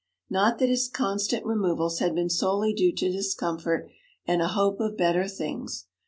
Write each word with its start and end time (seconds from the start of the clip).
Not 0.31 0.57
that 0.57 0.67
his 0.69 0.87
constant 0.89 1.45
removals 1.45 1.99
had 1.99 2.15
been 2.15 2.27
solely 2.31 2.73
due 2.73 2.91
to 2.91 3.11
discomfort 3.11 3.87
and 4.25 4.41
a 4.41 4.47
hope 4.47 4.79
of 4.79 4.97
better 4.97 5.27
things. 5.27 5.85